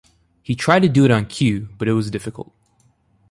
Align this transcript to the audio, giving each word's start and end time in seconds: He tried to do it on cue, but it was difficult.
He 0.41 0.55
tried 0.55 0.79
to 0.79 0.89
do 0.89 1.05
it 1.05 1.11
on 1.11 1.27
cue, 1.27 1.69
but 1.77 1.87
it 1.87 1.93
was 1.93 2.09
difficult. 2.09 2.51